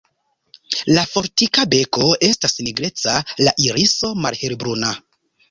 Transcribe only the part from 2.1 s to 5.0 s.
estas nigreca, la iriso malhelbruna.